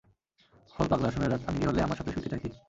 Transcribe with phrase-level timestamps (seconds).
[0.75, 2.49] Whole পাগলা, শুনে রাখ, আমি গে হলে, আমার সাথে শুতে চাইতি!